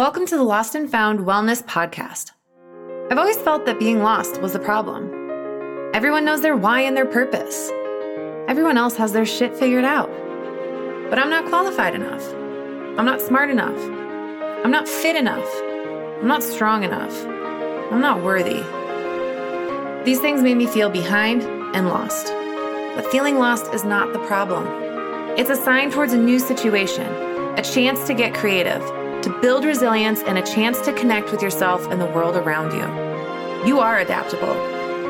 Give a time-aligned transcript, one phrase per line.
[0.00, 2.30] Welcome to the Lost and Found Wellness Podcast.
[3.10, 5.10] I've always felt that being lost was the problem.
[5.92, 7.68] Everyone knows their why and their purpose.
[8.48, 10.08] Everyone else has their shit figured out.
[11.10, 12.26] But I'm not qualified enough.
[12.98, 13.78] I'm not smart enough.
[14.64, 15.46] I'm not fit enough.
[16.22, 17.14] I'm not strong enough.
[17.92, 18.62] I'm not worthy.
[20.06, 21.42] These things made me feel behind
[21.76, 22.28] and lost.
[22.96, 24.66] But feeling lost is not the problem.
[25.38, 27.06] It's a sign towards a new situation,
[27.58, 28.80] a chance to get creative
[29.22, 33.68] to build resilience and a chance to connect with yourself and the world around you.
[33.68, 34.54] You are adaptable.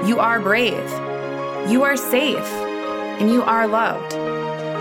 [0.07, 0.91] You are brave.
[1.71, 2.39] You are safe.
[3.21, 4.13] And you are loved.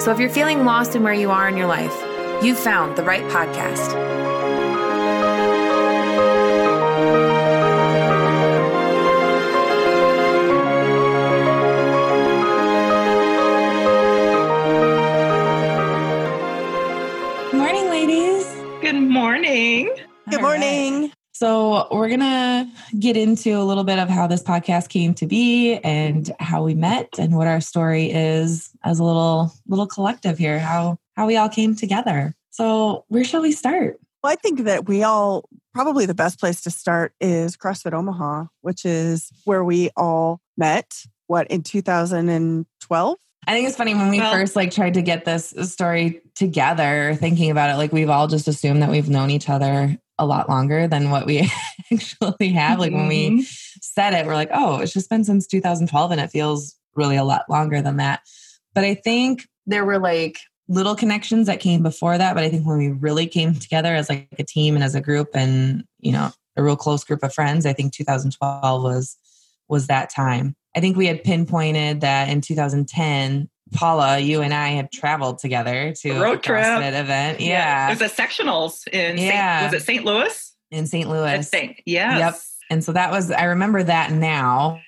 [0.02, 1.94] So if you're feeling lost in where you are in your life,
[2.44, 4.19] you've found the right podcast.
[21.92, 25.78] We're going to get into a little bit of how this podcast came to be
[25.78, 30.59] and how we met and what our story is as a little little collective here,
[30.59, 32.34] how how we all came together.
[32.52, 34.00] So, where shall we start?
[34.23, 38.46] Well, I think that we all probably the best place to start is CrossFit Omaha,
[38.62, 41.03] which is where we all met.
[41.28, 43.18] What in 2012?
[43.48, 47.16] I think it's funny when we Well- first like tried to get this story together,
[47.20, 50.50] thinking about it, like we've all just assumed that we've known each other a lot
[50.50, 51.50] longer than what we
[51.92, 52.78] actually have.
[52.80, 53.58] Like when we Mhm.
[53.81, 57.23] said it, we're like, oh, it's just been since 2012 and it feels really a
[57.23, 58.20] lot longer than that.
[58.76, 60.38] But I think there were like
[60.68, 62.36] little connections that came before that.
[62.36, 65.02] But I think when we really came together as like a team and as a
[65.02, 69.16] group and, you know, a real close group of friends, I think 2012 was
[69.70, 70.56] was that time.
[70.75, 75.94] I think we had pinpointed that in 2010, Paula, you and I had traveled together
[76.02, 76.64] to Road a trip.
[76.66, 77.39] Event.
[77.39, 77.88] Yeah.
[77.92, 79.59] It was a sectionals in Yeah.
[79.62, 79.73] St.
[79.73, 80.06] was it St.
[80.06, 80.56] Louis?
[80.72, 81.08] in St.
[81.08, 81.50] I Louis.
[81.50, 81.81] think.
[81.86, 82.20] Yes.
[82.20, 82.36] Yep.
[82.72, 84.80] And so that was, I remember that now.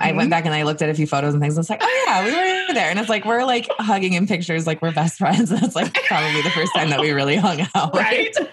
[0.00, 0.30] I went Mhm.
[0.30, 1.56] back and I looked at a few photos and things.
[1.56, 2.30] And it's like, oh yeah, we
[2.68, 2.88] were there.
[2.88, 5.50] And it's like, we're like hugging in pictures like we're best friends.
[5.50, 7.94] That's like probably the first time that we really hung out.
[7.94, 8.34] Right.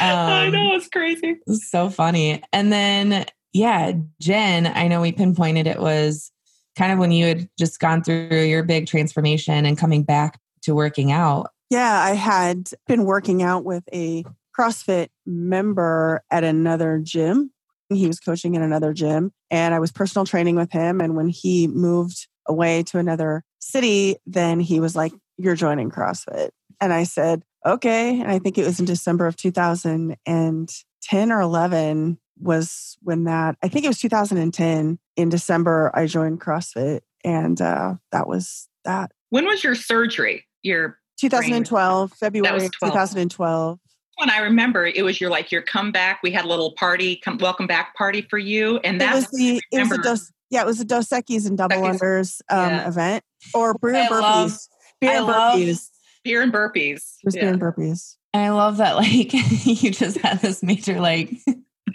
[0.00, 1.30] I Um, know it's crazy.
[1.30, 2.42] It was so funny.
[2.52, 6.30] And then, yeah, Jenn, I know we pinpointed it was
[6.76, 10.74] kind of when you had just gone through your big transformation and coming back to
[10.74, 11.50] working out.
[11.70, 14.24] Yeah, I had been working out with a
[14.58, 17.50] CrossFit member at another gym.
[17.90, 21.00] He was coaching in another gym, and I was personal training with him.
[21.00, 26.50] And when he moved away to another city, then he was like, You're joining CrossFit.
[26.80, 28.20] And I said, Okay.
[28.20, 33.68] And I think it was in December of 2010 or 11 was when that, I
[33.68, 34.98] think it was 2010.
[35.16, 39.10] In December, I joined CrossFit, and uh, that was that.
[39.30, 40.46] When was your surgery?
[40.62, 42.70] Your 2012, February 12.
[42.92, 43.78] 2012.
[44.18, 46.20] when I remember it was your like your comeback.
[46.22, 48.78] We had a little party, come, welcome back party for you.
[48.78, 51.46] And It that was the it was a dos, yeah, it was a Dos Equis
[51.46, 51.98] and double Equis.
[52.00, 52.88] unders um, Yeah.
[52.88, 54.68] event or beer and I love- burpees.
[55.00, 55.88] Beer I and love- burpees.
[56.24, 56.96] beer and burpees.
[56.96, 58.16] It was beer and burpees.
[58.34, 61.30] And I love that, like, you just had this major, like,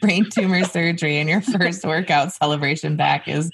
[0.04, 3.50] brain tumor surgery, and your first workout celebration back is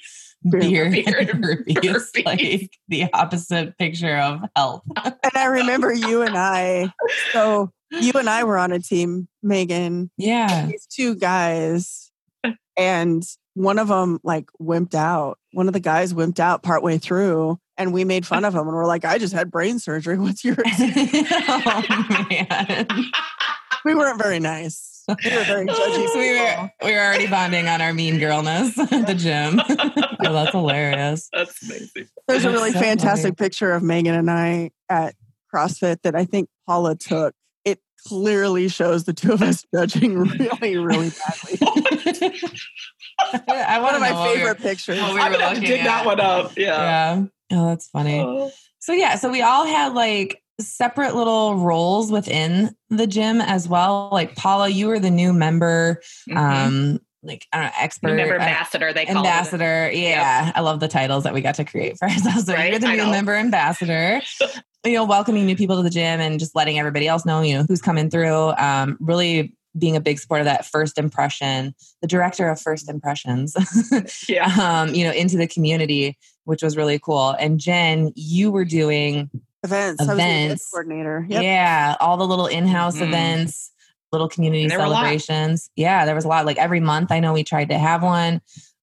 [0.49, 1.75] Beer- beer, beer and and burpees.
[1.75, 2.25] burpees.
[2.25, 4.83] Like the opposite picture of health.
[5.03, 6.91] And I remember you and I.
[7.33, 10.09] So you and I were on a team, Megan.
[10.17, 10.67] Yeah.
[10.67, 12.11] These two guys,
[12.77, 13.23] and
[13.55, 15.37] one of them like wimped out.
[15.53, 18.61] One of the guys wimped out partway through, and we made fun of him.
[18.61, 20.17] And we're like, "I just had brain surgery.
[20.17, 22.87] What's yours?" oh, man.
[23.83, 24.88] we weren't very nice.
[25.23, 26.07] We were very judgy.
[26.07, 29.59] So we were we were already bonding on our mean girlness at the gym.
[29.69, 31.29] oh, that's hilarious.
[31.33, 32.07] That's amazing.
[32.27, 33.47] There's a really so fantastic funny.
[33.47, 35.15] picture of Megan and I at
[35.53, 37.33] CrossFit that I think Paula took.
[37.65, 42.39] It clearly shows the two of us judging really, really badly.
[43.47, 44.97] I One of my favorite pictures.
[44.97, 46.57] we I'm were gonna have to looking dig that one up.
[46.57, 46.65] Yeah.
[46.67, 47.25] Yeah.
[47.51, 48.19] Oh, that's funny.
[48.19, 48.51] Oh.
[48.79, 54.09] So yeah, so we all had like separate little roles within the gym as well.
[54.11, 56.37] Like Paula, you were the new member, Mhm.
[56.37, 58.93] um, like I don't know, expert Remember uh, ambassador?
[58.93, 59.27] They call it.
[59.27, 59.91] ambassador.
[59.93, 62.45] Yeah, I love the titles that we got to create for ourselves.
[62.45, 64.21] So Right, you're the new member ambassador.
[64.85, 67.57] you know, welcoming new people to the gym and just letting everybody else know, you
[67.57, 68.53] know, who's coming through.
[68.57, 73.55] Um, really being a big support of that first impression, the director of first impressions.
[74.29, 74.45] Yeah.
[74.59, 77.31] um, you know, into the community, which was really cool.
[77.31, 79.29] And Jenn, you were doing
[79.63, 80.01] events.
[80.01, 80.69] I was the event Events.
[80.71, 81.25] coordinator.
[81.29, 81.43] Yep.
[81.43, 83.07] yeah, all the little in-house Mhm.
[83.07, 83.71] events,
[84.11, 84.97] little community And there were a lot.
[85.01, 85.69] celebrations.
[85.75, 86.45] Yeah, there was a lot.
[86.45, 88.41] Like every month, I know we tried to have one,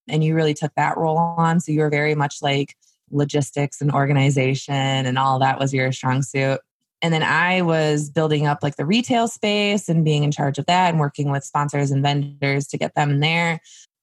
[0.08, 1.60] and you really took that role on.
[1.60, 2.76] So you were very much like
[3.10, 6.60] logistics and organization, and all that was your strong suit.
[7.02, 10.66] And then I was building up like the retail space and being in charge of
[10.66, 13.60] that and working with sponsors and vendors to get them there,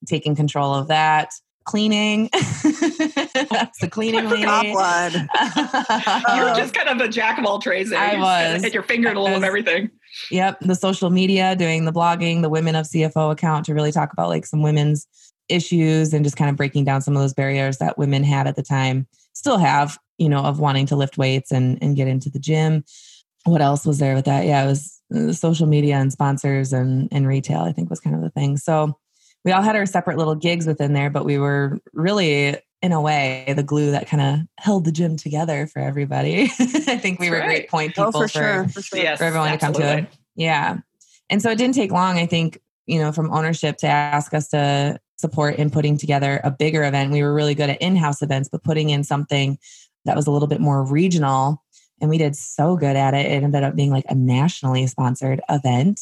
[0.08, 1.30] taking control of that.
[1.66, 2.30] Cleaning.
[2.34, 4.44] That's the cleaning lady.
[4.44, 5.14] Top blood.
[6.36, 7.90] You're just kind of a jack of all trades.
[7.90, 8.00] There.
[8.00, 8.64] I You just kinda was.
[8.64, 9.90] Had your finger in a little of everything.
[10.30, 14.14] Yep, the social media, doing the blogging, the Women of CFO account to really talk
[14.14, 15.08] about like some women's
[15.50, 18.56] issues and just kind of breaking down some of those barriers that women had at
[18.56, 22.30] the time, still have, you know, of wanting to lift weights and and get into
[22.30, 22.84] the gym.
[23.46, 24.46] What else was there with that?
[24.46, 27.62] Yeah, it was uh, social media and sponsors and and retail.
[27.62, 28.58] I think was kind of the thing.
[28.58, 28.98] So
[29.46, 33.02] we all had our separate little gigs within there, but we were really in a
[33.02, 36.44] way the glue that kind of held the gym together for everybody.
[36.60, 37.46] I think we That's were right.
[37.46, 38.68] great point oh, people oh, for sure.
[38.70, 39.00] For sure.
[39.00, 40.08] Yes, for everyone to come to it.
[40.36, 40.78] Yeah.
[41.30, 44.50] And so it didn't take long, I think, you know, from ownership to ask us
[44.50, 47.12] to support in putting together a bigger event.
[47.12, 49.58] We were really good at in house events, but putting in something
[50.04, 51.64] that was a little bit more regional.
[52.02, 53.26] And we did so good at it.
[53.26, 56.02] It ended up being like a nationally sponsored event,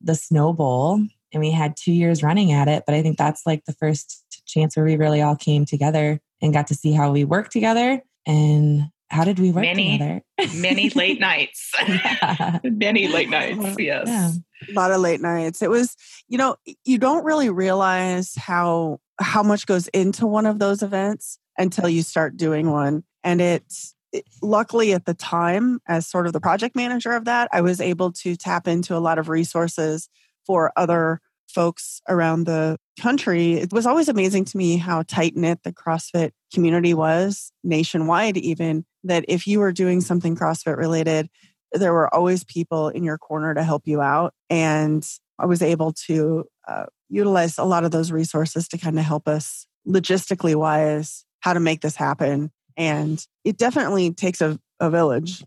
[0.00, 1.00] the Snow Bowl.
[1.32, 2.84] And we had two years running at it.
[2.86, 6.52] But I think that's like the first chance where we really all came together and
[6.52, 10.22] got to see how we work together and how did we work Many together.
[10.56, 11.70] Many late nights.
[11.86, 12.58] Yeah.
[12.64, 13.76] Many late nights.
[13.78, 14.06] Yes.
[14.06, 14.30] Yeah.
[14.70, 15.96] a lot of late nights it was
[16.28, 21.38] you know you don't really realize how how much goes into one of those events
[21.58, 26.32] until you start doing one and it's it, luckily at the time as sort of
[26.32, 30.08] the project manager of that i was able to tap into a lot of resources
[30.46, 35.62] for other folks around the country it was always amazing to me how tight knit
[35.64, 41.28] the crossfit community was nationwide even that if you were doing something crossfit related
[41.72, 44.34] there were always people in your corner to help you out.
[44.50, 45.06] And
[45.38, 49.26] I was able to uh, utilize a lot of those resources to kind of help
[49.26, 52.50] us logistically wise how to make this happen.
[52.76, 55.44] And it definitely takes a, a village.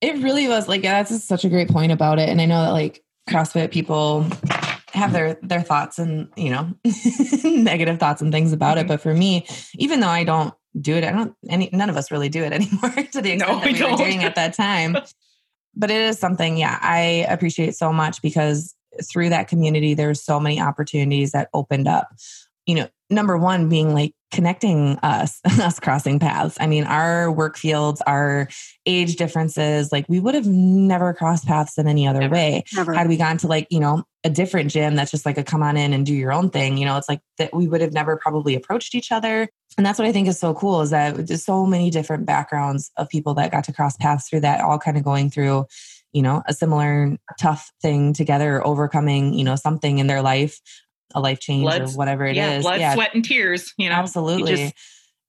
[0.00, 2.28] It really was like yeah, that's such a great point about it.
[2.28, 4.26] And I know that like CrossFit people
[4.92, 6.74] have their their thoughts and you know
[7.44, 8.82] negative thoughts and things about it.
[8.82, 8.88] Mm-hmm.
[8.88, 12.10] But for me, even though I don't do it, I don't any none of us
[12.10, 13.98] really do it anymore to the extent No, that we we, were don't.
[13.98, 14.96] doing at that time.
[15.76, 18.74] but it is something, yeah, I appreciate so much because
[19.12, 22.08] through that community, there's so many opportunities that opened up.
[22.66, 26.56] You know, number one being like connecting us, us crossing paths.
[26.60, 28.48] I mean, our work fields, our
[28.84, 32.34] age differences, like we would have never crossed paths in any other Never.
[32.34, 32.64] way.
[32.74, 32.92] Never.
[32.92, 35.62] Had we gone to like, you know, a different gym that's just like a come
[35.62, 37.92] on in and do your own thing, you know, it's like that we would have
[37.92, 39.48] never probably approached each other.
[39.76, 42.90] And that's what I think is so cool is that there's so many different backgrounds
[42.96, 45.66] of people that got to cross paths through that, all kind of going through,
[46.12, 50.60] you know, a similar tough thing together, overcoming, you know, something in their life,
[51.14, 52.36] a life change Blood- or whatever it is.
[52.36, 53.72] yeah, blood, sweat, and tears.
[53.78, 54.56] You know, You Absolutely.
[54.56, 54.74] just-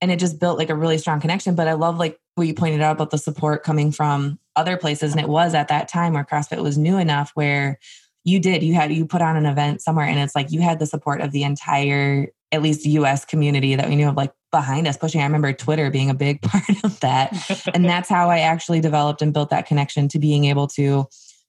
[0.02, 1.56] and it just built like a really strong connection.
[1.56, 5.12] But I love like what you pointed out about the support coming from other places.
[5.12, 7.80] And it was at that time where CrossFit was new enough where
[8.24, 10.78] you did, you had, you put on an event somewhere and it's like you had
[10.78, 14.88] the support of the entire, at least US community that we knew of like behind
[14.88, 15.22] us pushing.
[15.22, 17.34] I remember Twitter being a big part of that.
[17.74, 21.08] and that's how I actually developed and built that connection to being able to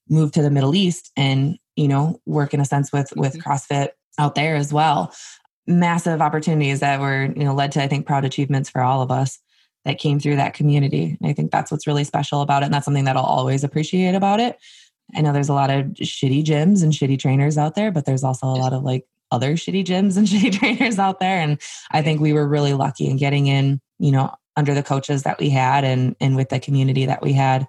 [0.08, 3.42] move to the Middle East and, you know, work in a sense with, with Mhm.
[3.42, 5.14] CrossFit out there as well.
[5.66, 9.10] Massive opportunities that were you know led to i think proud achievements for all of
[9.10, 9.38] us
[9.84, 11.16] that came through that community.
[11.20, 13.64] And i think that's what's really special about it and that's something that i'll always
[13.64, 14.58] appreciate about it.
[15.14, 18.25] I know there's a lot of shitty gyms and shitty trainers out there but there's
[18.25, 21.38] also a lot of like other shitty gyms and shitty trainers out there.
[21.40, 21.60] And
[21.90, 25.38] i think we were really lucky in getting in you know under the coaches that
[25.38, 27.68] we had and and with the community that we had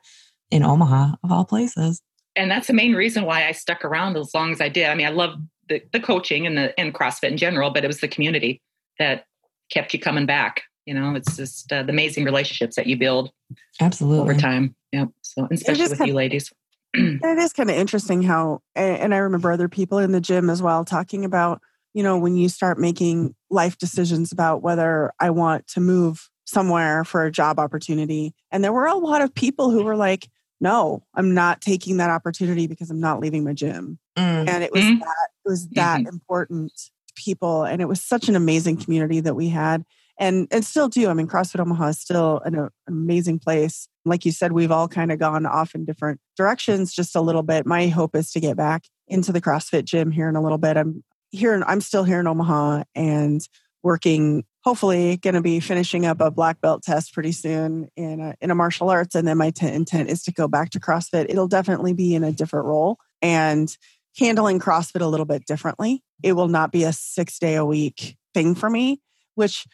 [0.52, 2.02] in omaha of all places.
[2.36, 4.88] And that's the main reason why I stuck around as long as I did.
[4.88, 5.36] I mean, I love
[5.70, 8.62] the, the coaching and the and CrossFit in general, but it was the community
[8.98, 9.26] that
[9.72, 10.64] kept you coming back.
[10.86, 13.32] You know, it's just uh, the amazing relationships that you build
[13.80, 14.76] absolutely over time.
[14.92, 15.06] Yeah.
[15.22, 16.52] So, especially with kind- you ladies.
[16.96, 20.60] it is kind of interesting how and i remember other people in the gym as
[20.60, 21.62] well talking about
[21.94, 27.04] you know when you start making life decisions about whether i want to move somewhere
[27.04, 31.04] for a job opportunity and there were a lot of people who were like no
[31.14, 34.84] i'm not taking that opportunity because i'm not leaving my gym Mm, and it was
[34.84, 35.00] Mhm.
[35.00, 36.72] that it was that important
[37.08, 39.84] to people and it was such an amazing community that we had
[40.20, 41.08] and and still do.
[41.10, 43.88] I mean crossfit omaha is still an, an amazing place.
[44.06, 47.44] Like you said we've all kind of gone off in different directions just a little
[47.44, 47.66] bit.
[47.66, 50.78] My hope is to get back into the crossfit gym here in a little bit.
[50.78, 53.48] I'm here in, i'm still here in omaha and
[53.84, 58.36] working hopefully going to be finishing up a black belt test pretty soon in a,
[58.42, 61.28] in a martial arts and then my t- intent is to go back to crossfit.
[61.30, 63.76] It'll definitely be in a different role and
[64.18, 66.04] handling CrossFit a little bit differently.
[66.24, 69.02] It will not be a six day a week thing for me,
[69.36, 69.66] which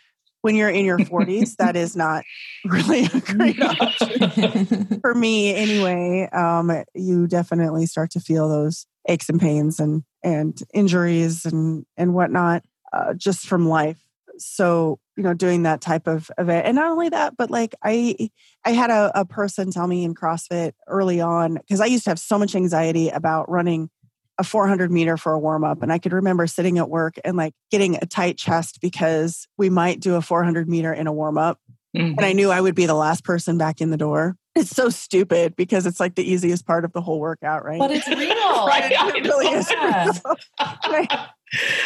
[0.46, 2.24] when you're in your 40s, that is not
[2.66, 6.30] really a great option for me anyway.
[6.32, 12.14] Um, you definitely start to feel those aches and pains and and injuries and and
[12.14, 12.64] whatnot
[12.94, 14.00] uh, just from life.
[14.38, 18.30] So you know, doing that type of event, and not only that, but like I
[18.64, 22.12] I had a, a person tell me in CrossFit early on because I used to
[22.12, 23.90] have so much anxiety about running
[24.38, 25.82] a 400 meter for a warm up.
[25.82, 29.70] And I could remember sitting at work and like getting a tight chest because we
[29.70, 31.60] might do a 400 meter in a warm up.
[31.96, 32.18] Mm-hmm.
[32.18, 34.36] And I knew I would be the last person back in the door.
[34.54, 37.80] It's so stupid because it's like the easiest part of the whole workout, right?
[37.80, 38.68] But it's real.
[38.68, 38.92] right?
[38.92, 39.70] It, it really is.
[39.70, 40.12] Yeah.
[40.60, 41.28] I,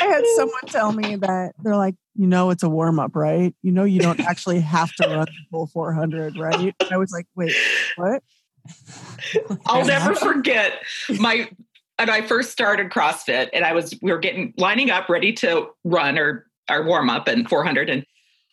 [0.01, 3.56] I had someone tell me that they're like, you know, it's a warm up, right?
[3.62, 6.75] You know, you don't actually have to run the full 400, right?
[6.79, 7.56] And I was like, wait,
[7.96, 8.24] what?
[9.65, 10.74] I'll never forget
[11.20, 11.50] my
[12.00, 15.68] and I first started CrossFit and I was we were getting lining up ready to
[15.84, 18.06] run or our warm up and 400 and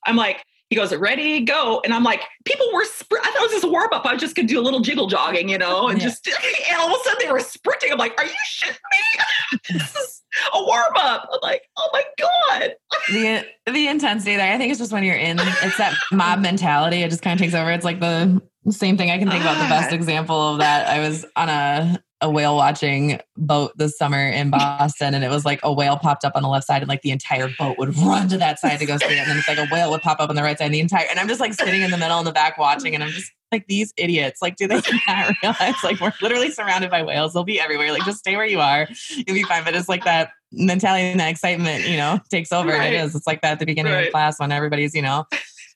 [0.07, 3.43] I'm like he goes ready go and I'm like people were spr- I thought it
[3.43, 5.59] was just a warm up I was just gonna do a little jiggle jogging you
[5.59, 6.09] know and yeah.
[6.09, 6.26] just
[6.71, 9.97] and all of a sudden they were sprinting I'm like are you shitting me this
[9.97, 10.23] is
[10.53, 12.75] a warm up I'm like oh my god
[13.09, 17.03] the the intensity there I think it's just when you're in it's that mob mentality
[17.03, 19.62] it just kind of takes over it's like the same thing I can think about
[19.62, 19.95] the best ah.
[19.95, 25.15] example of that I was on a a whale watching boat this summer in Boston,
[25.15, 27.11] and it was like a whale popped up on the left side, and like the
[27.11, 29.19] entire boat would run to that side to go see it.
[29.19, 30.81] And then it's like a whale would pop up on the right side, and the
[30.81, 33.11] entire and I'm just like sitting in the middle in the back watching, and I'm
[33.11, 34.41] just like these idiots.
[34.41, 37.35] Like, do they not realize like we're literally surrounded by whales?
[37.35, 37.93] They'll be everywhere.
[37.93, 39.65] Like, just stay where you are, you'll be fine.
[39.65, 42.71] But it's like that mentality and that excitement, you know, takes over.
[42.71, 42.93] Right.
[42.93, 43.15] It is.
[43.15, 44.07] It's like that at the beginning right.
[44.07, 45.27] of class when everybody's, you know,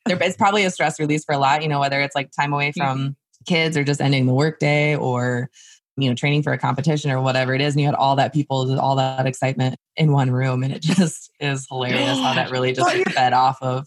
[0.06, 0.20] there.
[0.22, 1.62] It's probably a stress release for a lot.
[1.62, 2.80] You know, whether it's like time away mm-hmm.
[2.80, 3.16] from
[3.46, 5.50] kids or just ending the workday or
[5.96, 7.74] you know, training for a competition or whatever it is.
[7.74, 10.62] And you had all that people, all that excitement in one room.
[10.62, 13.86] And it just is hilarious how that really just well, fed off of.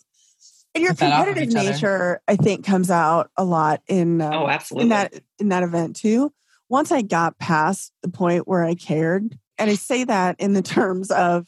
[0.76, 4.90] And your competitive nature, I think, comes out a lot in uh, oh, absolutely in
[4.90, 6.34] that in that event too.
[6.68, 10.62] Once I got past the point where I cared, and I say that in the
[10.64, 11.46] terms of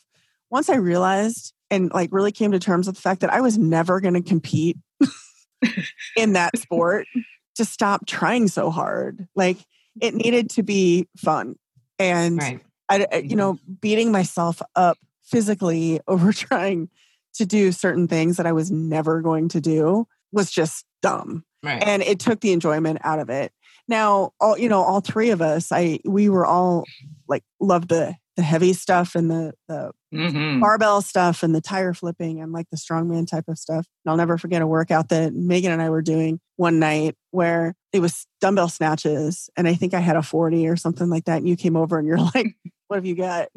[0.51, 3.57] once I realized and like really came to terms with the fact that I was
[3.57, 4.77] never going to compete
[6.15, 7.07] in that sport,
[7.55, 9.27] to stop trying so hard.
[9.35, 9.57] Like
[10.01, 11.55] it needed to be fun
[11.99, 12.61] and right.
[12.89, 16.89] I, you know beating myself up physically over trying
[17.35, 21.43] to do certain things that I was never going to do was just dumb.
[21.63, 21.83] Right.
[21.83, 23.51] And it took the enjoyment out of it.
[23.87, 26.85] Now, all you know, all three of us, I we were all
[27.27, 30.59] like love the the heavy stuff and the the mm-hmm.
[30.59, 33.85] barbell stuff and the tire flipping and like the strongman type of stuff.
[34.03, 37.75] And I'll never forget a workout that Megan and I were doing one night where
[37.93, 41.37] it was dumbbell snatches and I think I had a 40 or something like that.
[41.37, 42.55] And you came over and you're like,
[42.87, 43.49] what have you got?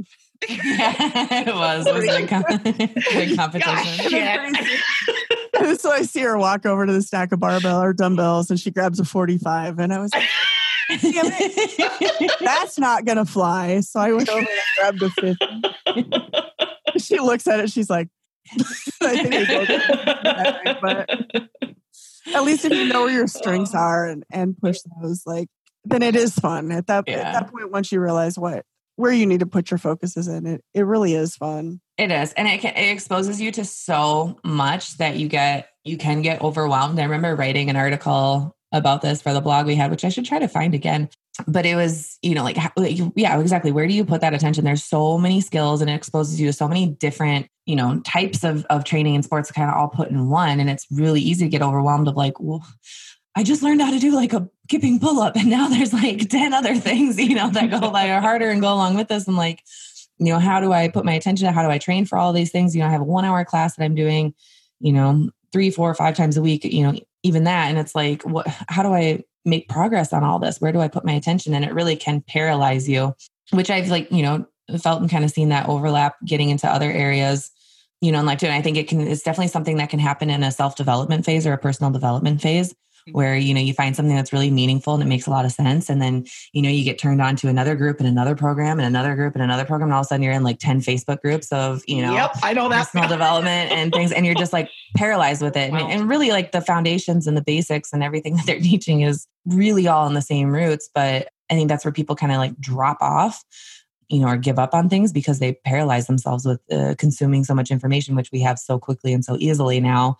[0.48, 1.86] yeah, it was.
[1.86, 2.44] It was a big, com-
[3.12, 4.54] big competition.
[5.78, 8.70] so I see her walk over to the stack of barbell or dumbbells and she
[8.70, 10.28] grabs a 45 and I was like,
[12.40, 13.80] that's not gonna fly.
[13.80, 16.98] So I went over and grabbed a 50.
[16.98, 18.08] she looks at it, she's like,
[19.02, 21.10] I think but
[22.34, 23.78] at least if you know where your strengths oh.
[23.78, 25.48] are and, and push those, like
[25.84, 26.72] then it is fun.
[26.72, 27.16] At that yeah.
[27.16, 28.64] at that point, once you realize what
[28.96, 31.80] where you need to put your focuses in, it it really is fun.
[31.96, 35.96] It is, and it can, it exposes you to so much that you get you
[35.96, 36.98] can get overwhelmed.
[36.98, 40.24] I remember writing an article about this for the blog we had, which I should
[40.24, 41.08] try to find again.
[41.46, 42.56] But it was, you know, like,
[43.14, 43.70] yeah, exactly.
[43.70, 44.64] Where do you put that attention?
[44.64, 48.42] There's so many skills and it exposes you to so many different, you know, types
[48.42, 50.58] of, of training and sports kind of all put in one.
[50.58, 52.66] And it's really easy to get overwhelmed of like, well,
[53.36, 55.36] I just learned how to do like a kipping pull up.
[55.36, 58.60] And now there's like 10 other things, you know, that go like are harder and
[58.60, 59.28] go along with this.
[59.28, 59.62] And like,
[60.18, 61.52] you know, how do I put my attention?
[61.52, 62.74] How do I train for all these things?
[62.74, 64.34] You know, I have a one hour class that I'm doing,
[64.80, 67.68] you know, three, four, five times a week, you know, even that.
[67.68, 70.60] And it's like what how do i make progress on all this?
[70.60, 71.54] Where do i put my attention?
[71.54, 73.14] And it really can paralyze you
[73.50, 74.46] which i've like you know
[74.80, 77.50] felt and kind of seen that overlap getting into other areas
[78.00, 78.46] you know in life too.
[78.46, 81.46] And i think it can it's definitely something that can happen in a self-development phase
[81.46, 82.74] or a personal development phase
[83.12, 85.52] where you know you find something that's really meaningful and it makes a lot of
[85.52, 85.88] sense.
[85.88, 88.86] And then you know you get turned on to another group and another program and
[88.86, 89.88] another group and another program.
[89.88, 92.32] And all of a sudden you're in like 10 facebook groups of you know yep
[92.42, 92.86] i know that.
[92.86, 94.12] personal development and things.
[94.12, 95.72] And you're just like paralyzed with it.
[95.72, 95.78] Wow.
[95.78, 99.26] and, and really like the foundations and the basics and everything that they're teaching is
[99.46, 100.88] really all in the same roots.
[100.94, 103.44] But i think that's where people kind of like drop off
[104.10, 107.54] you know, or give up on things because they paralyze themselves with uh, consuming so
[107.54, 110.16] much information, which we have so quickly and so easily now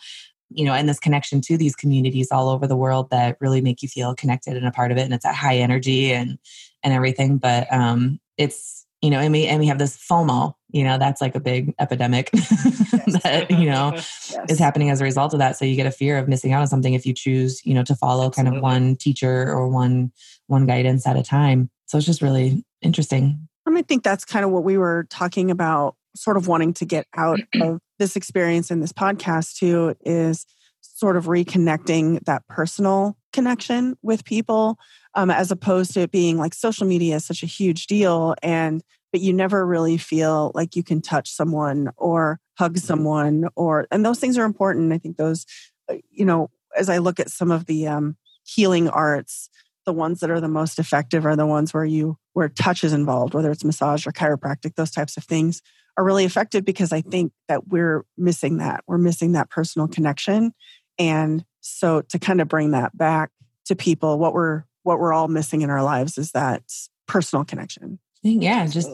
[0.51, 3.83] you know, and this connection to these communities all over the world that really make
[3.83, 5.03] you feel connected and a part of it.
[5.03, 6.39] And it's at high energy and
[6.83, 7.39] and everything.
[7.39, 11.21] But um, it's you know, and we and we have this FOMO, you know, that's
[11.21, 14.39] like a big epidemic that, you know, yes.
[14.49, 15.57] is happening as a result of that.
[15.57, 17.85] So you get a fear of missing out on something if you choose, you know,
[17.85, 18.51] to follow Absolutely.
[18.51, 20.11] kind of one teacher or one
[20.49, 21.71] one guidance at a time.
[21.87, 23.49] So it's just really interesting.
[23.67, 26.85] And I think that's kind of what we were talking about, sort of wanting to
[26.85, 30.47] get out of this experience in this podcast too, is
[30.81, 34.79] sort of reconnecting that personal connection with people
[35.15, 38.83] um, as opposed to it being like social media is such a huge deal and
[39.11, 44.05] but you never really feel like you can touch someone or hug someone or and
[44.05, 44.93] those things are important.
[44.93, 45.47] I think those
[45.89, 49.49] uh, you know as i look at some of the um, healing arts
[49.87, 52.93] the ones that are the most effective are the ones where you where touch is
[52.93, 55.63] involved whether it's massage or chiropractic those types of things
[55.99, 58.85] are really effective because i think that we're missing that.
[58.87, 60.53] We're missing that personal connection.
[60.99, 63.31] And so to kind of bring that back
[63.67, 66.63] to people what we're what we're all missing in our lives is that
[67.07, 67.99] personal connection.
[68.23, 68.91] Yeah just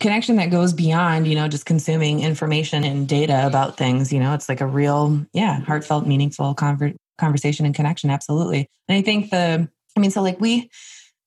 [0.00, 4.34] connection that goes beyond you know just consuming information and data about things you know
[4.34, 8.68] it's like a real yeah heartfelt meaningful conver- conversation and connection absolutely.
[8.88, 10.68] And i think the i mean so like we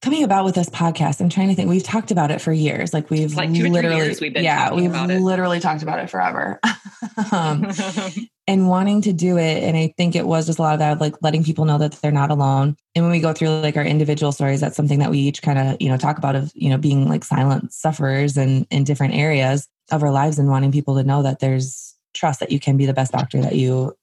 [0.02, 2.94] coming about with this podcast i'm trying to think we've talked about it for years
[2.94, 6.60] like we've like literally we've yeah we've literally talked about it forever
[7.32, 7.68] um,
[8.48, 9.64] and wanting to do it.
[9.64, 11.94] And I think it was just a lot of that, like letting people know that
[11.94, 12.76] they're not alone.
[12.96, 15.60] And when we go through like our individual stories, that's something that we each kind
[15.60, 19.14] of, you know, talk about of, you know, being like silent sufferers and in different
[19.14, 22.76] areas of our lives and wanting people to know that there's trust that you can
[22.76, 23.96] be the best doctor that you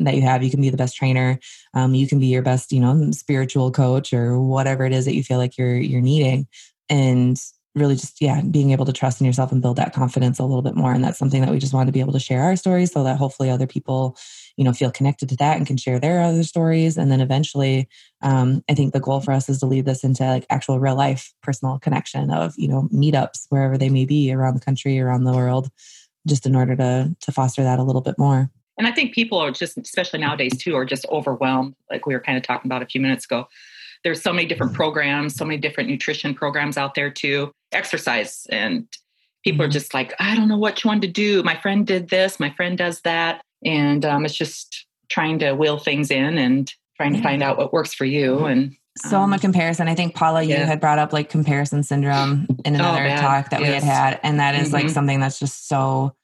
[0.00, 1.38] that you have you can be the best trainer.
[1.74, 5.14] Um, you can be your best you know spiritual coach or whatever it is that
[5.14, 6.46] you feel like you're you're needing.
[6.90, 7.38] And
[7.74, 10.62] really just yeah being able to trust in yourself and build that confidence a little
[10.62, 10.92] bit more.
[10.92, 13.02] And that's something that we just want to be able to share our stories so
[13.04, 14.16] that hopefully other people
[14.56, 16.96] you know feel connected to that and can share their other stories.
[16.96, 17.88] And then eventually
[18.22, 20.96] um, i think the goal for us is to lead this into like actual real
[20.96, 25.24] life personal connection of you know meetups wherever they may be around the country around
[25.24, 25.68] the world
[26.26, 29.38] just in order to to foster that a little bit more and i think people
[29.38, 32.82] are just especially nowadays too are just overwhelmed like we were kind of talking about
[32.82, 33.46] a few minutes ago
[34.04, 37.50] there's so many different programs, so many different nutrition programs out there too.
[37.72, 38.86] Exercise and
[39.42, 39.72] people are mm-hmm.
[39.72, 41.42] just like, I don't know which one to do.
[41.42, 45.78] My friend did this, my friend does that, and um, it's just trying to wheel
[45.78, 49.40] things in and trying to find out what works for you and so um, much
[49.40, 49.88] comparison.
[49.88, 50.60] I think Paula, yeah.
[50.60, 53.68] you had brought up like comparison syndrome in oh, another oh, talk that yes.
[53.68, 54.74] we had had, and that is, mm-hmm.
[54.74, 56.14] like something that's just so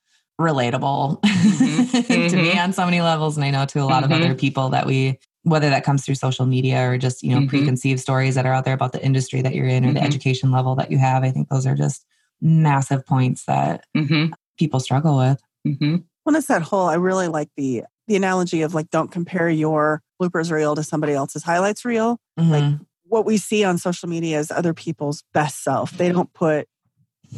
[0.41, 1.85] relatable mm-hmm.
[2.29, 2.59] to me mm-hmm.
[2.59, 4.13] on so many levels, and I know to a lot mm-hmm.
[4.13, 7.39] of other people that we whether that comes through social media or just you know
[7.39, 7.49] mm-hmm.
[7.49, 9.97] preconceived stories that are out there about the industry that you're in or mm-hmm.
[9.97, 12.05] the education level that you have i think those are just
[12.41, 14.33] massive points that mm-hmm.
[14.59, 15.97] people struggle with mm-hmm.
[16.25, 20.03] well it's that whole i really like the the analogy of like don't compare your
[20.21, 22.83] bloopers reel to somebody else's highlights reel like mm-hmm.
[23.05, 26.69] what we see on social media is other people's best self they don't put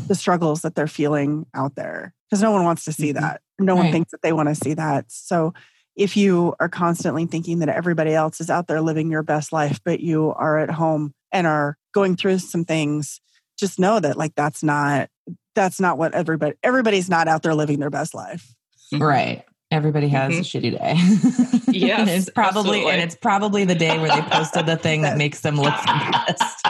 [0.07, 3.21] the struggles that they're feeling out there because no one wants to see mm-hmm.
[3.21, 5.53] that no one thinks that they want to see that so
[5.97, 9.81] if you are constantly thinking that everybody else is out there living your best life,
[9.85, 13.21] but you are at home and are going through some things,
[13.59, 15.09] just know that like that's not
[15.55, 18.55] that's not what everybody everybody's not out there living their best life.
[18.93, 19.03] Mm-hmm.
[19.03, 19.45] Right.
[19.71, 20.41] Everybody has mm-hmm.
[20.41, 21.59] a shitty day.
[21.73, 22.91] Yeah, it's probably absolutely.
[22.91, 26.25] and it's probably the day where they posted the thing that makes them look the
[26.27, 26.61] best.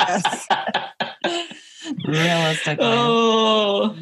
[0.00, 0.46] yes.
[2.06, 2.86] Realistically.
[2.86, 3.96] Oh.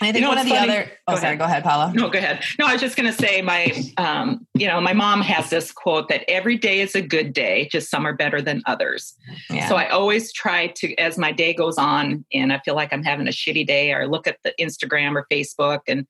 [0.00, 0.70] I think you know, one of the funny?
[0.70, 0.92] other.
[1.06, 1.26] Oh, go sorry.
[1.28, 1.38] Ahead.
[1.38, 1.92] Go ahead, Paula.
[1.94, 2.42] No, go ahead.
[2.58, 5.72] No, I was just going to say my, um, you know, my mom has this
[5.72, 9.14] quote that every day is a good day, just some are better than others.
[9.50, 9.68] Yeah.
[9.68, 13.04] So I always try to, as my day goes on, and I feel like I'm
[13.04, 16.06] having a shitty day, or look at the Instagram or Facebook, and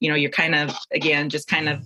[0.00, 1.82] you know, you're kind of again, just kind of,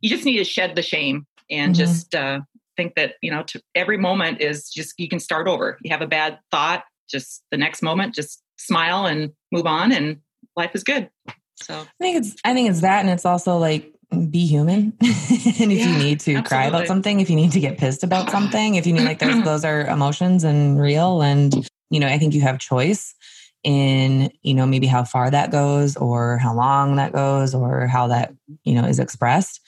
[0.00, 1.84] you just need to shed the shame and mm-hmm.
[1.84, 2.40] just uh,
[2.76, 5.78] think that you know, to, every moment is just you can start over.
[5.82, 10.18] You have a bad thought, just the next moment, just smile and move on, and
[10.56, 11.10] life is good.
[11.56, 13.92] So I think it's I think it's that, and it's also like
[14.30, 14.92] be human.
[15.00, 16.42] and if yeah, you need to absolutely.
[16.42, 19.18] cry about something, if you need to get pissed about something, if you need like
[19.18, 23.14] those those are emotions and real, and you know I think you have choice
[23.64, 28.08] in you know maybe how far that goes or how long that goes or how
[28.08, 28.34] that
[28.64, 29.60] you know is expressed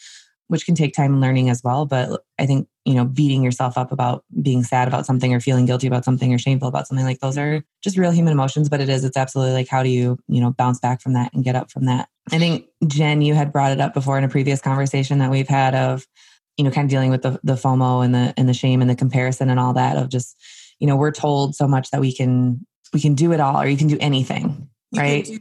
[0.48, 3.78] which can take time and learning as well but i think you know, beating yourself
[3.78, 7.06] up about being sad about something or feeling guilty about something or shameful about something.
[7.06, 7.58] Like those mm-hmm.
[7.58, 10.40] are just real human emotions, but it is, it's absolutely like, how do you, you
[10.40, 12.08] know, bounce back from that and get up from that?
[12.30, 15.48] I think Jenn, you had brought it up before in a previous conversation that we've
[15.48, 16.06] had of,
[16.58, 18.90] you know, kind of dealing with the, the FOMO and the, and the shame and
[18.90, 20.36] the comparison and all that of just,
[20.78, 23.66] you know, we're told so much that we can, we can do it all or
[23.66, 24.68] you can do anything.
[24.94, 25.24] You right.
[25.24, 25.40] Can do,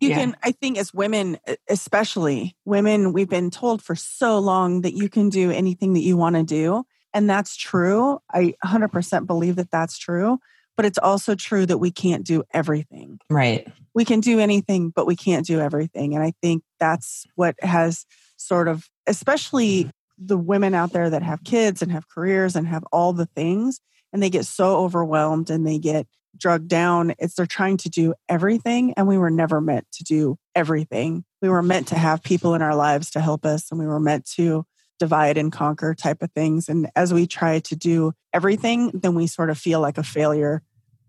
[0.00, 0.16] you yeah.
[0.16, 1.38] can, I think as women,
[1.68, 6.16] especially women, we've been told for so long that you can do anything that you
[6.16, 6.84] want to do.
[7.14, 8.20] And that's true.
[8.32, 10.38] I 100% believe that that's true.
[10.74, 13.18] But it's also true that we can't do everything.
[13.28, 13.70] Right.
[13.94, 16.14] We can do anything, but we can't do everything.
[16.14, 18.06] And I think that's what has
[18.38, 22.84] sort of, especially the women out there that have kids and have careers and have
[22.90, 23.80] all the things,
[24.12, 27.14] and they get so overwhelmed and they get drugged down.
[27.18, 31.24] It's they're trying to do everything, and we were never meant to do everything.
[31.40, 34.00] We were meant to have people in our lives to help us, and we were
[34.00, 34.64] meant to
[34.98, 36.68] divide and conquer type of things.
[36.68, 40.62] And as we try to do everything, then we sort of feel like a failure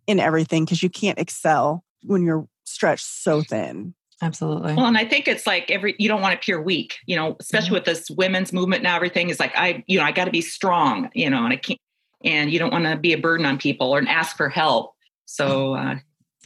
[0.07, 3.93] in everything because you can't excel when you're stretched so thin.
[4.21, 4.73] Absolutely.
[4.73, 7.35] Well, and I think it's like every you don't want to appear weak, you know,
[7.39, 7.73] especially mm-hmm.
[7.75, 8.95] with this women's movement now.
[8.95, 11.57] Everything is like I, you know, I got to be strong, you know, and I
[11.57, 11.79] can't,
[12.23, 14.92] and you don't want to be a burden on people or ask for help.
[15.25, 15.95] So uh,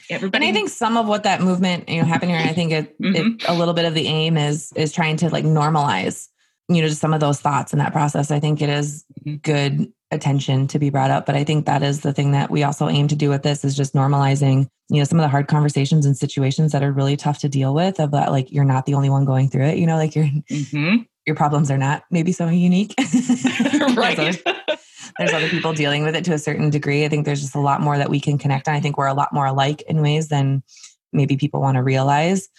[0.09, 0.45] everybody.
[0.45, 2.99] And I think some of what that movement, you know, happened here, I think it,
[2.99, 3.35] mm-hmm.
[3.35, 6.27] it, a little bit of the aim is is trying to like normalize,
[6.69, 8.31] you know, just some of those thoughts in that process.
[8.31, 9.37] I think it is mm-hmm.
[9.37, 12.63] good attention to be brought up, but I think that is the thing that we
[12.63, 15.47] also aim to do with this is just normalizing, you know, some of the hard
[15.47, 17.99] conversations and situations that are really tough to deal with.
[17.99, 19.77] Of that, like you're not the only one going through it.
[19.77, 21.03] You know, like your mm-hmm.
[21.25, 22.93] your problems are not maybe so unique.
[23.95, 24.41] right
[25.17, 27.05] there's other people dealing with it to a certain degree.
[27.05, 28.75] I think there's just a lot more that we can connect on.
[28.75, 30.63] I think we're a lot more alike in ways than
[31.11, 32.49] maybe people want to realize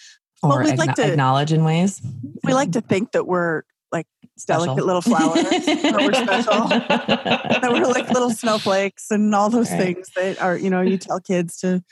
[0.42, 2.00] or well, like to, acknowledge in ways.
[2.44, 4.66] We like to think that we're like special.
[4.66, 9.80] delicate little flowers, that we're special, that we're like little snowflakes and all those right.
[9.80, 11.82] things that are, you know, you tell kids to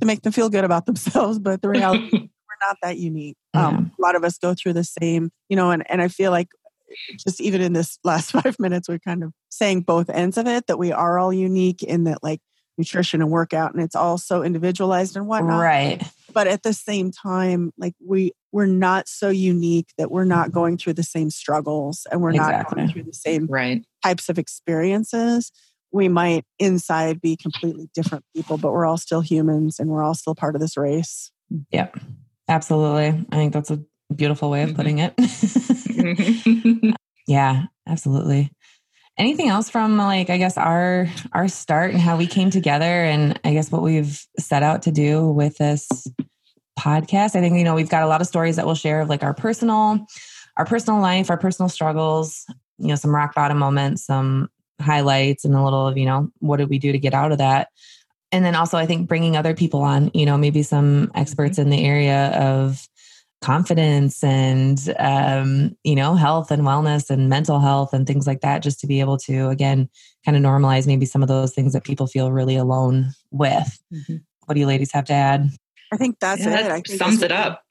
[0.00, 3.36] to make them feel good about themselves, but the reality we're not that unique.
[3.54, 6.30] Um, A lot of us go through the same, you know, and, and I feel
[6.30, 6.48] like
[7.18, 10.66] just even in this last five minutes, we're kind of saying both ends of it
[10.66, 12.40] that we are all unique in that, like
[12.78, 15.60] nutrition and workout, and it's all so individualized and whatnot.
[15.60, 16.02] Right.
[16.32, 20.54] But at the same time, like we we're not so unique that we're not mm-hmm.
[20.54, 22.54] going through the same struggles and we're exactly.
[22.56, 23.84] not going through the same right.
[24.02, 25.52] types of experiences.
[25.92, 30.14] We might inside be completely different people, but we're all still humans and we're all
[30.14, 31.30] still part of this race.
[31.70, 31.98] Yep.
[32.48, 33.26] Absolutely.
[33.30, 33.80] I think that's a
[34.14, 35.22] beautiful way of putting mm-hmm.
[35.22, 35.76] it.
[36.00, 36.90] Mm-hmm.
[37.26, 38.50] yeah, absolutely.
[39.20, 43.38] Anything else from like I guess our our start and how we came together and
[43.44, 46.06] I guess what we've set out to do with this
[46.78, 47.36] podcast?
[47.36, 49.22] I think you know we've got a lot of stories that we'll share of like
[49.22, 50.06] our personal
[50.56, 52.46] our personal life, our personal struggles,
[52.78, 54.48] you know, some rock bottom moments, some
[54.80, 57.38] highlights and a little of, you know, what did we do to get out of
[57.38, 57.68] that?
[58.32, 61.70] And then also I think bringing other people on, you know, maybe some experts mm-hmm.
[61.70, 62.88] in the area of
[63.42, 68.62] confidence and um, you know health and wellness and mental health and things like that
[68.62, 69.88] just to be able to again
[70.24, 73.80] kind of normalize maybe some of those things that people feel really alone with.
[73.92, 74.16] Mm-hmm.
[74.44, 75.50] what do you ladies have to add?
[75.92, 76.62] I think that's yeah, it.
[76.62, 77.64] that I think sums it up.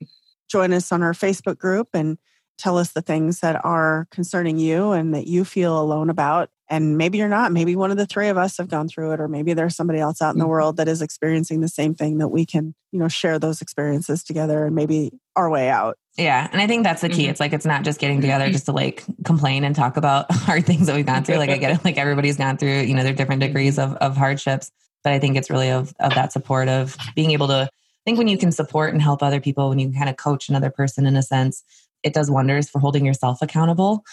[0.49, 2.17] join us on our facebook group and
[2.57, 6.97] tell us the things that are concerning you and that you feel alone about and
[6.97, 9.27] maybe you're not maybe one of the three of us have gone through it or
[9.27, 10.51] maybe there's somebody else out in the mm-hmm.
[10.51, 14.23] world that is experiencing the same thing that we can you know share those experiences
[14.23, 17.31] together and maybe our way out yeah and i think that's the key mm-hmm.
[17.31, 18.53] it's like it's not just getting together mm-hmm.
[18.53, 21.57] just to like complain and talk about hard things that we've gone through like i
[21.57, 24.71] get it like everybody's gone through you know their different degrees of, of hardships
[25.03, 28.17] but i think it's really of, of that support of being able to I think
[28.17, 30.71] when you can support and help other people when you can kind of coach another
[30.71, 31.63] person in a sense
[32.01, 34.03] it does wonders for holding yourself accountable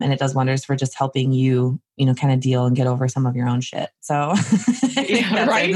[0.00, 2.86] and it does wonders for just helping you you know kind of deal and get
[2.86, 3.90] over some of your own shit.
[4.00, 4.34] So
[4.96, 5.74] yeah, right?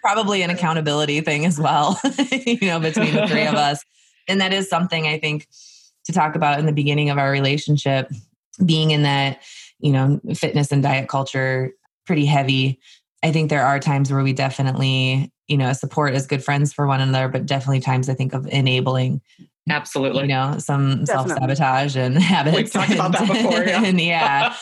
[0.00, 1.98] probably an accountability thing as well
[2.30, 3.84] you know between the three of us.
[4.28, 5.48] And that is something i think
[6.04, 8.10] to talk about in the beginning of our relationship
[8.64, 9.42] being in that
[9.78, 11.72] you know fitness and diet culture
[12.06, 12.80] pretty heavy.
[13.22, 16.86] I think there are times where we definitely you know support as good friends for
[16.86, 19.20] one another but definitely times i think of enabling
[19.70, 20.22] Absolutely.
[20.22, 22.56] You know, some self sabotage and habits.
[22.56, 23.64] We've talked about that before.
[23.64, 23.84] Yeah.
[23.84, 24.54] and yeah,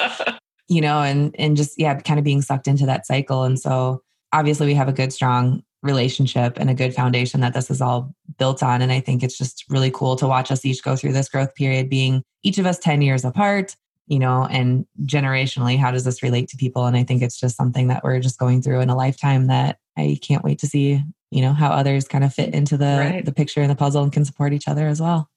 [0.68, 3.44] you know, and and just yeah, kind of being sucked into that cycle.
[3.44, 7.70] And so obviously we have a good, strong relationship and a good foundation that this
[7.70, 8.82] is all built on.
[8.82, 11.54] And I think it's just really cool to watch us each go through this growth
[11.54, 13.76] period, being each of us 10 years apart,
[14.08, 16.86] you know, and generationally, how does this relate to people?
[16.86, 19.78] And I think it's just something that we're just going through in a lifetime that
[19.96, 23.24] I can't wait to see you know how others kind of fit into the right.
[23.24, 25.28] the picture and the puzzle and can support each other as well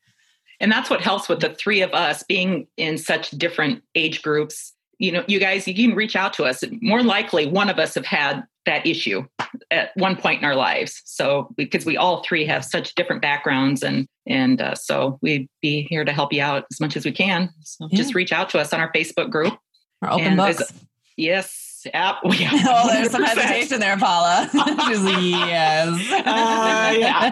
[0.59, 4.73] and that's what helps with the three of us being in such different age groups
[4.99, 7.95] you know you guys you can reach out to us more likely one of us
[7.95, 9.23] have had that issue
[9.71, 13.81] at one point in our lives so because we all three have such different backgrounds
[13.83, 17.11] and and uh, so we'd be here to help you out as much as we
[17.11, 17.97] can so yeah.
[17.97, 19.57] just reach out to us on our facebook group
[20.01, 20.71] our open books
[21.17, 22.15] yes Yep.
[22.39, 22.49] Yeah.
[22.67, 24.47] oh, there's some hesitation there, Paula.
[24.87, 26.11] She's like, yes.
[26.11, 27.31] Uh, yeah.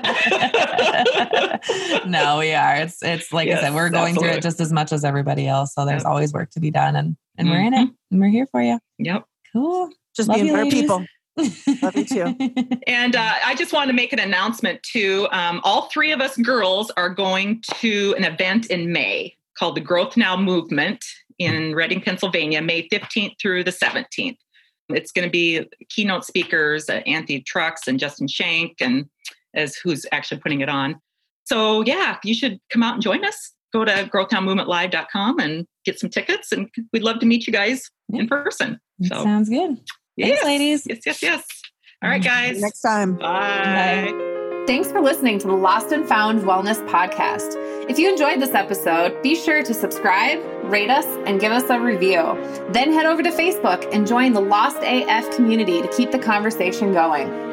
[2.06, 2.76] no, we are.
[2.78, 4.30] It's it's like yes, I said, we're going absolutely.
[4.30, 5.74] through it just as much as everybody else.
[5.74, 6.10] So there's yep.
[6.10, 7.58] always work to be done, and and mm-hmm.
[7.58, 7.94] we're in it, mm-hmm.
[8.12, 8.80] and we're here for you.
[8.98, 9.26] Yep.
[9.54, 9.90] Cool.
[10.16, 11.06] Just Love being better people.
[11.82, 12.36] Love you too.
[12.88, 15.28] And uh, I just want to make an announcement too.
[15.32, 19.82] Um, all three of us girls are going to an event in May called the
[19.82, 21.04] Growth Now Movement
[21.38, 24.38] in Reading, Pennsylvania, May 15th through the 17th.
[24.90, 29.08] It's going to be keynote speakers, uh, Anthony Trucks and Justin Schenck, and
[29.54, 31.00] as who's actually putting it on.
[31.46, 33.54] So yeah, you should come out and join us.
[33.72, 38.28] Go to growthnowmovementlive.com and get some tickets, and we'd love to meet you guys in
[38.28, 38.80] person.
[39.04, 39.80] So sounds good.
[40.20, 40.86] Yes, Thanks, ladies.
[40.86, 41.46] Yes, yes, yes.
[42.04, 42.28] All right, mm-hmm.
[42.28, 42.62] guys.
[42.62, 43.16] Next time.
[43.16, 44.12] Bye.
[44.12, 44.64] Bye.
[44.68, 47.56] Thanks for listening to the Lost and Found Wellness Podcast.
[47.90, 51.80] If you enjoyed this episode, be sure to subscribe, rate us, and give us a
[51.80, 52.22] review.
[52.72, 56.92] Then head over to Facebook and join the Lost AF community to keep the conversation
[56.92, 57.49] going.